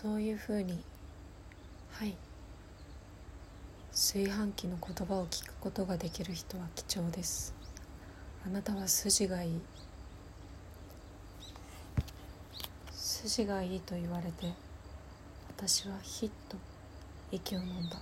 [0.00, 0.80] そういうふうに
[1.90, 2.16] はい。
[3.92, 7.52] 炊飯器の言葉を聞くことができる人は貴重です。
[8.46, 9.60] あなたは筋がいい。
[12.94, 14.54] 筋がいいと言われて
[15.54, 16.56] 私はひっと
[17.30, 17.98] 息を飲んだ。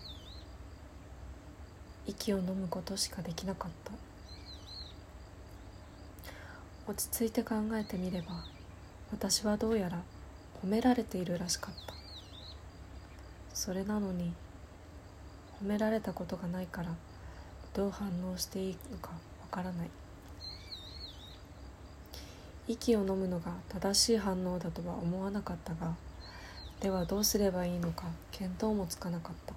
[2.07, 3.91] 息を飲むことしかできなかった。
[6.93, 8.45] 落ち着いて考えてみれば
[9.11, 10.01] 私はどうやら
[10.63, 11.95] 褒められているらしかった。
[13.55, 14.33] それなのに
[15.63, 16.95] 褒められたことがないから
[17.75, 19.17] どう反応していいのかわ
[19.51, 19.91] からない。
[22.69, 25.95] 息を飲むのが正しい反応だとは思わなかったが
[26.81, 28.05] ではどうすればいいのか
[28.39, 29.55] 見当もつかなかった。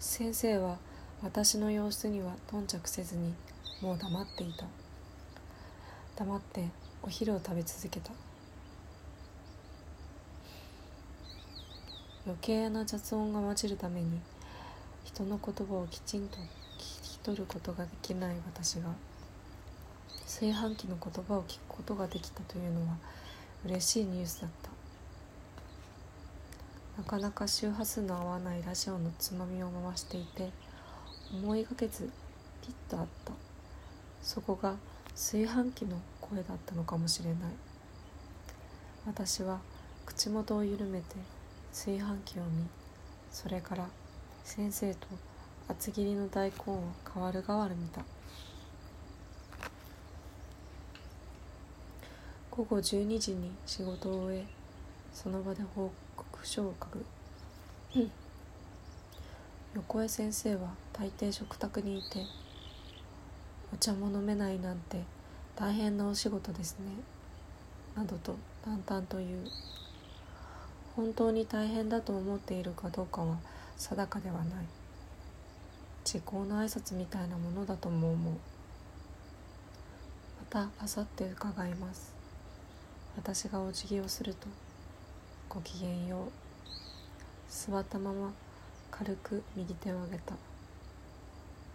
[0.00, 0.78] 先生は
[1.22, 3.34] 私の様子には頓着せずに
[3.82, 4.64] もう黙っていた。
[6.16, 6.64] 黙って
[7.08, 8.10] お昼を食べ続けた。
[12.26, 14.20] 余計な雑音が混じるために
[15.04, 16.40] 人の言葉をきちんと聞
[17.14, 18.90] き取ることができない私が
[20.24, 22.98] 炊飯器の言葉を聞くことができたというのは
[23.64, 24.68] 嬉しいニュースだった。
[26.98, 30.50] なかなか周波数の合わないラジオのつまみを回していて
[31.32, 32.10] 思いがけず
[32.60, 33.32] ピッとあった。
[34.22, 34.74] そこが
[35.14, 35.98] 炊飯器の
[36.30, 37.36] 声だったのかもしれない。
[39.06, 39.60] 私は
[40.04, 41.16] 口元を緩めて
[41.72, 42.66] 炊飯器を見
[43.30, 43.86] それから
[44.44, 45.06] 先生と
[45.68, 46.82] 厚切りの大根を
[47.14, 48.02] 代わる代わる見た。
[52.50, 54.44] 午後12時に仕事を終え
[55.14, 57.06] その場で報告書を書く、
[59.74, 62.24] 横江先生は大抵食卓にいて
[63.72, 65.04] お茶も飲めないなんて
[65.58, 66.86] 大変なお仕事ですね。
[67.96, 69.44] などと淡々と言う。
[70.94, 73.38] 本当に大変だと思っているかどうかは
[73.76, 74.64] 定かではない。
[76.04, 78.34] 時効の挨拶みたいなものだとも思う。
[78.34, 78.38] ま
[80.48, 82.14] たあさって伺います。
[83.16, 84.46] 私がお辞儀をすると
[85.48, 86.30] ごきげんよう。
[87.50, 88.32] 座ったまま
[88.92, 90.36] 軽く右手を上げた。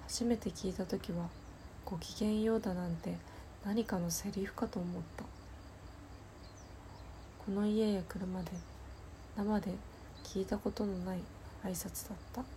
[0.08, 1.28] 初めて聞いた時は
[1.84, 3.18] 「ごきげんよう」だなんて
[3.66, 5.24] 何かのセリフかと思った。
[7.46, 8.52] この家へ来るまで
[9.38, 9.72] 生で
[10.24, 11.20] 聞いたことのない
[11.64, 12.42] 挨拶だった。
[12.42, 12.48] ご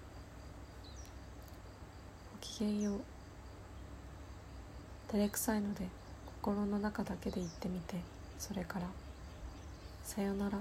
[2.41, 3.01] きげんよう。
[5.09, 5.87] 照れくさいので
[6.43, 7.97] 心の中だけで言ってみて
[8.39, 8.87] それから
[10.05, 10.59] 「さよなら」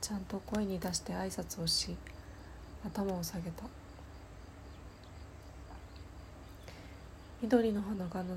[0.00, 1.96] ちゃんと声に出して挨拶をし
[2.84, 3.64] 頭を下げた。
[7.42, 8.34] 緑の花柄の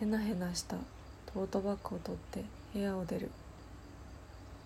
[0.00, 0.76] へなへなした。
[1.34, 3.30] トートバッグを取って部屋を出る。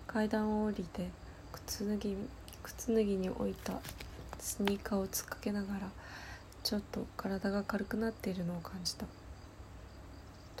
[0.07, 1.09] 階段を降りて
[1.51, 2.15] 靴脱ぎ
[2.63, 3.73] 靴脱ぎに置いた。
[4.39, 5.89] スニーカーを突っかけながら
[6.63, 9.05] ちょっと体が軽くなっているのを感じた。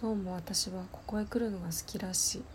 [0.01, 2.41] どうも私はここへ来るのが好きらしい。
[2.41, 2.45] こ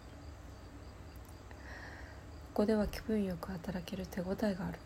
[2.52, 4.78] こでは気分よく働ける手応えがある。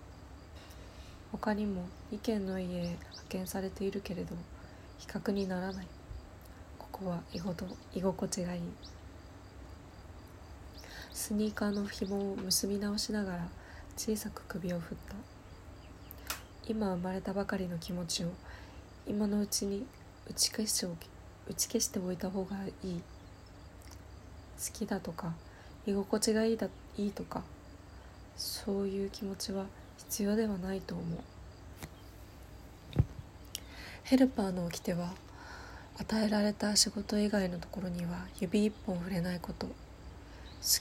[1.33, 2.97] 他にも意見の家へ派
[3.29, 4.37] 遣されているけれど
[4.99, 5.87] 比較にならない。
[6.95, 8.61] ここは居ごと居心地がいい。
[11.13, 13.49] スニーカーの紐を結び直しながら
[13.97, 15.17] 小さく首を振った。
[16.69, 18.29] 今生まれたばかりの気持ちを
[19.09, 19.85] 今のうちに
[20.31, 21.09] 打ち消しておき
[21.51, 23.03] 打ち消しておいた方がいい。
[24.57, 25.35] 好きだとか
[25.89, 27.43] 居心地がいいだいいとか
[28.37, 29.67] そういう気持ちは
[29.99, 31.19] 必要ではないと思う。
[34.05, 35.24] ヘルパーの掟は
[35.97, 39.67] 与えられた仕事以外のところには指一本触れないこと。
[39.67, 39.73] 好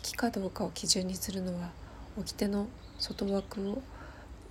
[0.01, 1.69] きかどうかを基準にするのは
[2.18, 3.81] 掟の外枠を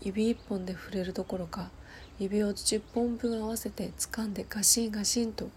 [0.03, 1.71] 指一本で触れるどころか
[2.19, 5.49] 指を10本分合わせて掴んでガシンガシンと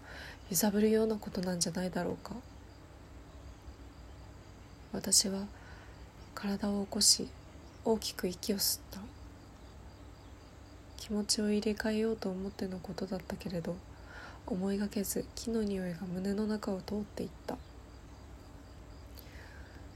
[0.50, 2.34] 揺さぶるようなことなんじゃないだろうか。
[4.92, 5.44] 私は
[6.34, 7.28] 体を起こし
[7.84, 9.00] 大きく息を吸った。
[10.96, 13.76] 気持ちを入れ替えようと思ってのことだったけれど
[14.46, 17.56] 思いがけず木の匂いが胸の中を通っていった。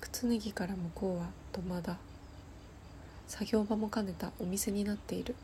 [0.01, 1.99] 靴脱ぎから向こうは土間だ
[3.29, 5.37] 作業場も兼ねたお店になっている。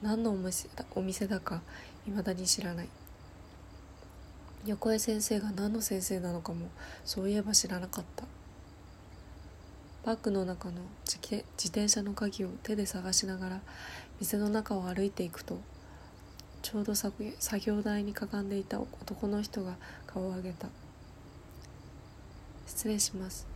[0.00, 1.60] 何のお店だお店だか
[2.04, 2.88] 未だに知らない。
[4.64, 6.68] 横江先生が何の先生なのかも
[7.04, 8.24] そういえば知らなかった。
[10.04, 13.60] バッグの中の自転車の鍵を手で探しながら
[14.20, 15.58] 店の中を歩いていくと
[16.62, 17.14] ちょうど作
[17.60, 19.76] 業台にかがんでいた男の人が
[20.06, 20.68] 顔を上げた。
[22.66, 23.46] 失礼します。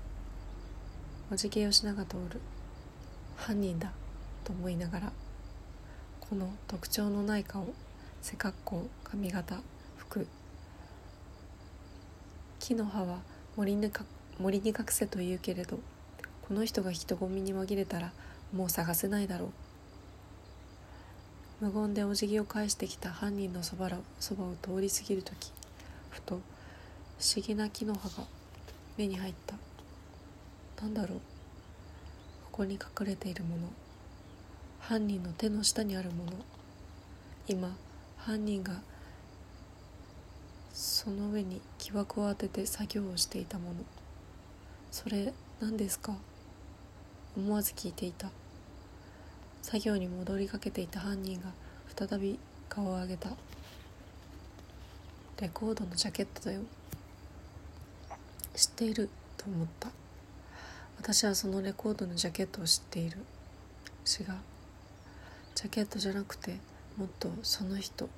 [1.31, 2.41] お辞儀をしなが通る。
[3.37, 3.93] 犯人だ。
[4.45, 5.13] と思いながら。
[6.21, 7.67] この特徴のない顔。
[8.23, 8.87] 背格好。
[9.05, 9.61] 髪型。
[9.97, 10.27] 服。
[12.59, 13.19] 木の葉は
[13.57, 14.05] 森にか
[14.39, 15.79] 森に隠せと言うけれど
[16.47, 18.13] この人が人混みに紛れたら
[18.53, 19.49] もう探せないだろう。
[21.63, 25.53] 無言でお辞儀を返してきた犯人のそばらそばを通り過ぎる時
[26.11, 26.41] ふと
[27.21, 28.27] 不思議な木の葉が
[28.99, 29.55] 目に入った。
[30.83, 31.19] 何だろう。
[32.47, 33.69] ここに隠れているもの。
[34.81, 36.33] 犯人の手の下にあるもの。
[37.47, 37.77] 今
[38.17, 38.83] 犯人が
[40.75, 43.77] その上に木枠を当てて作業をしていたもの。
[44.91, 46.17] それ何ですか？
[47.37, 48.31] 思わず聞いていた。
[49.73, 51.47] 作業に戻りかけていた犯人が
[51.97, 52.39] 再び
[52.69, 53.31] 顔を上げた。
[55.41, 56.61] レコードのジャケットだよ。
[58.55, 59.09] 知っている？
[59.39, 59.89] と思った。
[60.99, 63.17] 私はそのレコードのジャケットを知っている。
[63.17, 64.27] 違う。
[65.55, 66.59] ジャケットじゃなくて
[66.99, 68.11] もっとその人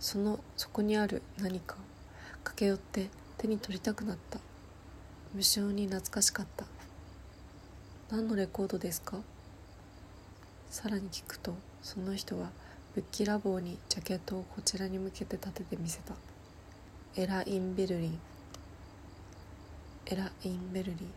[0.00, 1.76] そのそこにある何か
[2.42, 4.40] 駆け寄って手に取りたくなった。
[5.32, 6.64] 無性に懐かしかった。
[8.10, 9.18] 何のレコードですか？
[10.76, 12.50] さらに聞くとその人は
[12.94, 16.12] ぶっきらぼうにジャケットをこちらに向けて立ててみせた。
[17.16, 18.18] エラ・イン・ベルリン。
[20.04, 21.12] エラ・イン・ベルリン。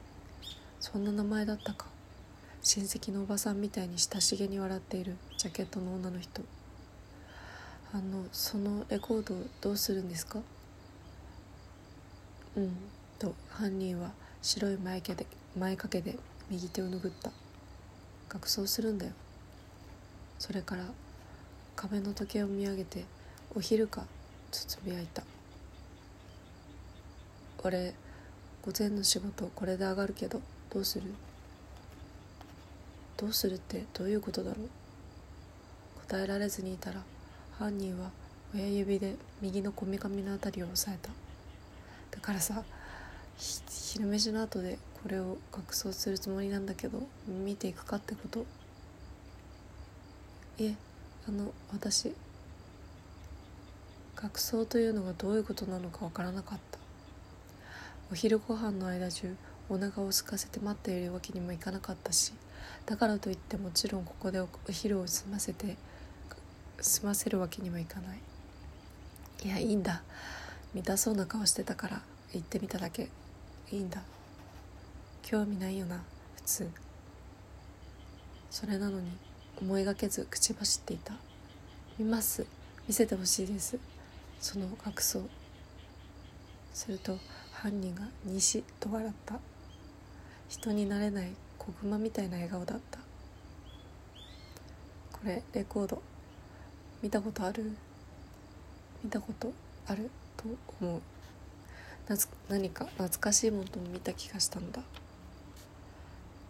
[0.79, 1.87] そんな名前だったか。
[2.63, 6.41] 親戚のおばさんみたいに親しげに笑っているジャケットの女の人。
[7.93, 10.39] あのそのレコードどうするんですか？
[12.55, 12.77] うん
[13.19, 15.25] と犯人は白い前毛で
[15.57, 16.17] 前掛けで
[16.49, 17.31] 右手を拭った。
[18.29, 19.11] 学装するんだよ。
[20.39, 20.85] それから
[21.75, 23.05] 壁の時計を見上げて
[23.55, 24.07] 「お昼か」
[24.51, 25.21] とつぶやいた。
[27.61, 27.93] 俺
[28.61, 31.05] 午前の仕事これで上がるけどどうする？
[33.17, 34.69] どうするってどういうことだろう？
[36.07, 37.03] 答えられずにいたら
[37.57, 38.11] 犯人は
[38.55, 41.11] 親指で右のこめかみの辺りを押さえた。
[42.11, 42.63] だからさ
[43.37, 48.45] 昼飯の後でこれを学装するつもりなんだけど見ていくかってこと？
[50.59, 50.75] いえ
[51.27, 52.13] あの私
[54.15, 56.79] 学装というのがどういうことなのかわからなかった。
[58.11, 59.33] お昼ご飯の間中
[59.69, 62.33] お腹を空かせて待っているわけにもいかなかったし
[62.87, 65.77] だからといってもちろんここでお昼を済ませて
[66.81, 68.19] 済ませるわけにもいかない。
[69.45, 70.01] いやいいんだ。
[70.73, 72.01] 見たそうな顔してたから
[72.33, 73.09] 行ってみただけ。
[73.71, 74.01] いいんだ。
[75.21, 76.01] 興味ないよな
[76.35, 76.69] 普通。
[78.49, 79.11] それなのに
[79.61, 81.13] 思いがけず口走っていた。
[81.97, 82.45] 見ます。
[82.87, 83.77] 見せてほしいです。
[84.39, 85.21] その学装
[86.73, 87.17] すると
[87.51, 89.39] 犯人が「西」と笑った。
[90.47, 92.99] 人になれない子熊みたいな笑顔だった。
[95.11, 96.01] これレコード。
[97.01, 97.75] 見たことある？
[99.03, 99.53] 見たこと
[99.87, 100.45] あると
[100.81, 101.01] 思う。
[102.47, 104.81] 何か懐かしいものとも見た気がしたんだ。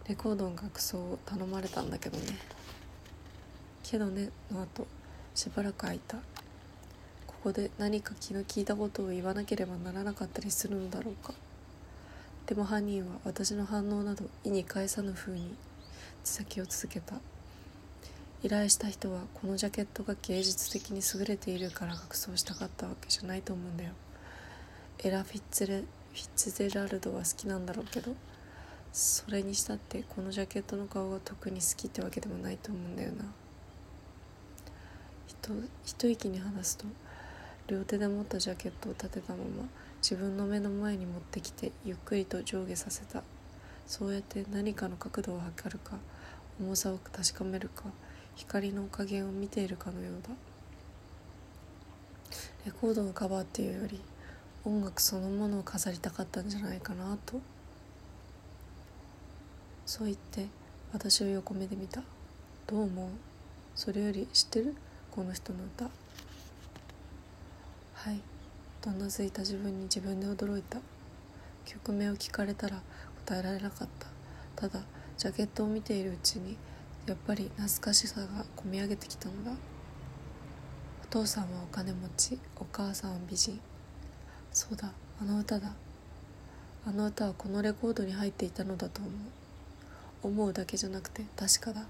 [0.08, 2.38] レコードの楽奏を頼まれたんだけどね。
[3.90, 4.86] けどねの後
[5.34, 6.18] しばらく空いた。
[7.26, 11.34] ここで何か気の利いたことを言わなければならなかったりするのだろうか。
[12.46, 15.54] でも犯人は私の反応など意に介さぬ風に
[16.22, 17.16] 手先を続けた。
[18.44, 23.90] 依頼した人はこのジャケットが芸術的に優れているから学装したかったわけじゃないと思うんだよ。
[24.98, 28.14] エラ・フィッツレフィッツゼラルドは好きなんだろうけど
[28.92, 33.24] それにしたってこのジャケットの顔が特に好きってわけでもないと思うんだよな。
[35.42, 35.50] と
[35.84, 36.86] 一息に話すと
[37.66, 39.68] 両手で持ったジャケットを立てたまま
[40.02, 43.22] 自分の目の前に持ってきてゆっくりと上下させた。
[43.86, 45.96] そうやって何かの角度を測るか
[46.60, 47.84] 重さを確かめるか
[48.36, 50.30] 光の加減を見ているかのようだ。
[52.66, 54.00] レコードのカバーっていうより
[54.64, 57.40] 音楽そのものを飾りたかったんじゃないかなと。
[59.86, 60.46] そう言って
[60.92, 62.02] 私を横目で見た。
[62.66, 63.08] どう思う？
[63.74, 64.76] それより知ってる？
[65.10, 65.84] この人の歌。
[67.94, 68.20] はい。
[68.80, 70.78] となずいた自分に自分で驚いた。
[71.66, 72.80] 曲名を聞かれたら
[73.26, 74.06] 答えられなかった。
[74.56, 74.84] ただ
[75.16, 76.56] ジャケットを見ているうちに
[77.06, 78.26] やっぱり懐かしさが
[78.56, 79.52] こみ上げてきたのだ。
[81.02, 83.60] お父さんはお金持ちお母さんは美人。
[84.52, 85.72] そうだあの歌だ。
[86.86, 89.12] あの歌はこのレコードに入っていたのだと思う。
[90.22, 91.84] 思うだけじゃなくて確かだ。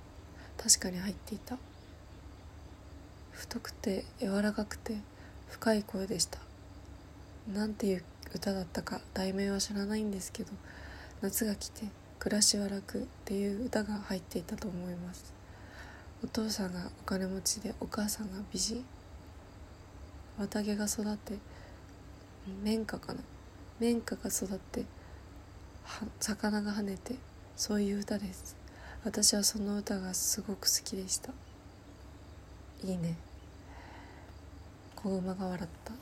[0.56, 1.58] 確かに入っていた。
[3.40, 4.98] 太くて柔らかくて
[5.48, 6.38] 深い声でした。
[7.50, 8.04] なんていう
[8.34, 10.52] 歌だったか題名は知らないんですけど
[11.22, 11.86] 夏が来て
[12.18, 15.32] 暮らしは楽っていう歌が入っていたと思います。
[16.22, 18.84] お父さんがお金持ちでお母さんが美人。
[20.38, 21.38] 綿毛が育って
[22.62, 23.20] 綿花かな。
[23.80, 24.84] 綿花が育って
[26.20, 27.14] 魚が跳ねて
[27.56, 28.54] そういう歌です。
[29.02, 31.32] 私はその歌がすごく好きでした。
[32.84, 33.16] いいね。
[35.02, 35.94] 子馬が笑った。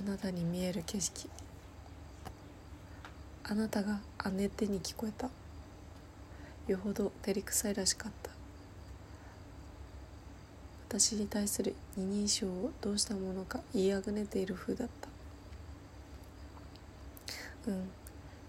[0.00, 1.30] あなたに見える景色。
[3.44, 4.00] あなたが
[4.32, 5.30] 姉手に聞こえた。
[6.66, 8.30] よほど照れくさいらしかった。
[10.88, 14.88] 私に対する二人称をどうしたものか言いあぐねている風だっ
[17.64, 17.70] た。
[17.70, 17.88] うん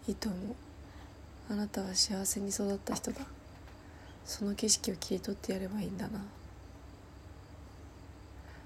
[0.08, 0.56] いいと思う。
[1.52, 3.22] あなたは幸せに育った人だ。
[4.26, 6.22] その景色を切り取ってやればいいんだな。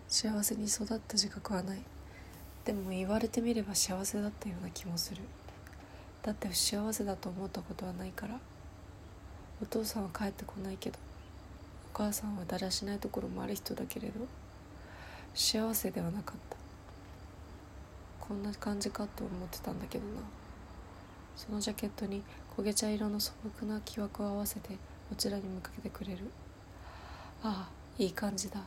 [0.08, 1.80] 幸せに育った自覚はない。
[2.64, 5.22] でも言われてみれば幸せだったような気もする。
[6.24, 8.40] だって不幸せだと思ったことはないから。
[9.62, 11.00] お父さんは帰ってこないけど
[11.94, 14.20] お母さんはだらしないところもある人だけれど
[15.34, 16.58] 幸せではなかった。
[18.20, 20.22] こんな感じかと思ってたんだけどな。
[21.36, 22.24] そのジャケットに
[22.58, 24.70] 焦げ茶色の素朴な木枠を合わせて
[25.10, 26.30] こちらに向かけてくれる。
[27.44, 28.62] ああいい感じだ。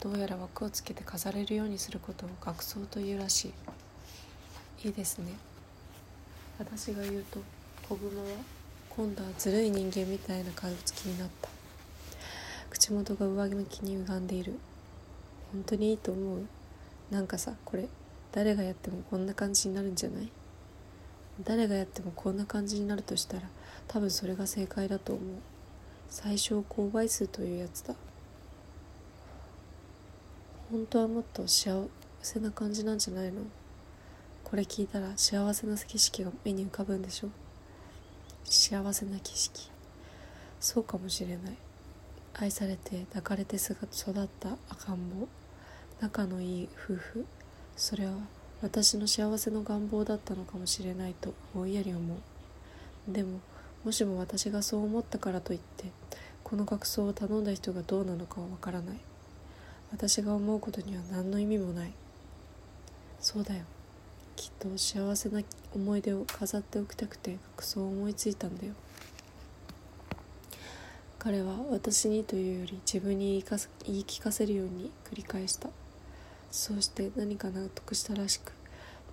[0.00, 3.52] どうやら枠をつけて飾れるようにすることを学装というらし
[4.82, 4.86] い。
[4.88, 5.32] いいですね。
[6.58, 7.40] 私が言うと
[7.88, 8.26] 子熊は
[8.90, 11.48] 今度はずるい人間みたいな顔つきになった。
[12.70, 14.54] 口元が上向きに歪んでいる。
[15.52, 16.46] 本当にいいと思う？
[17.10, 17.86] なんかさこれ
[18.32, 20.28] 誰がやってもこんな感じになるんじゃない？
[21.42, 23.42] 誰がやってもこんな感じになるとしたら
[23.88, 25.24] 多分それが正解だと思う。
[26.10, 27.94] 最小公倍数というやつだ。
[30.74, 31.86] 本当はもっと幸
[32.20, 33.42] せな感じなんじゃないの？
[34.42, 37.28] これ聞いたら幸せな景色が目に浮かぶんでしょ？
[38.42, 39.70] 幸せな景色。
[40.58, 41.38] そうかもしれない。
[42.34, 43.76] 愛されて抱かれて育っ
[44.40, 45.28] た赤ん坊。
[46.00, 47.24] 仲のいい夫婦。
[47.76, 48.14] それは
[48.60, 53.12] 私の幸せの願望だったのかもしれないとぼんやり思う。
[53.12, 53.38] でも
[53.84, 55.84] もしも私がそう思ったからといって
[56.42, 58.96] この学装を頼んだ人がどうなのかはわからない。
[59.94, 61.92] 私が思うことには何の意味もない。
[63.20, 63.62] そうだよ。
[64.34, 65.40] きっと幸せな
[65.72, 68.72] 思い出を飾っておきたくて学装を思いついたんだよ。
[71.20, 73.44] 彼は私にというより自分に
[73.84, 75.68] 言い聞かせるように繰り返した。
[76.50, 78.52] そうして何か納得したらしく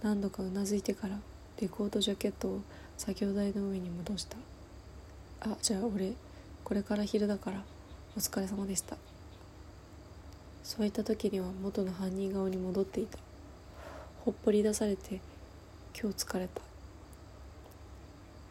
[0.01, 1.19] 何度かうなずいてから
[1.61, 2.61] レコードジャケットを
[2.97, 4.37] 作業台の上に戻した。
[5.41, 6.13] あじゃあ俺
[6.63, 7.63] これから昼だから
[8.17, 8.97] お疲れ様でした。
[10.63, 13.17] そういった時には元の犯人顔に戻っていた。
[14.23, 15.19] ほっぽり出されて
[15.99, 16.61] 今日疲れた。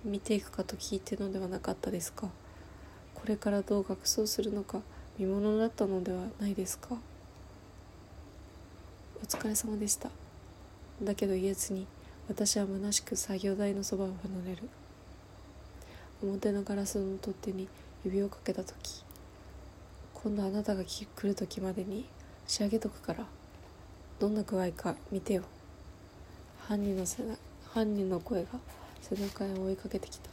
[0.04, 2.28] 見ていくかと聞いてのではなかったですか。
[3.14, 4.80] これからどう学装するのか
[5.18, 6.96] 見ものだったのではないですか。
[9.22, 10.10] お疲れ様でした。
[11.02, 11.86] だけど言えずに
[12.28, 14.68] 私は虚しく作業台のそばを離れる。
[16.22, 17.68] 表のガラスの取っ手に
[18.04, 19.04] 指をかけた時
[20.22, 22.04] 今度あなたが来る時までに
[22.46, 23.26] 仕上げとくから。
[24.18, 25.42] どんな具合か見てよ。
[26.68, 27.22] 犯人の背
[27.72, 28.48] 犯人の声が
[29.00, 30.29] 背中へ追いかけてきた。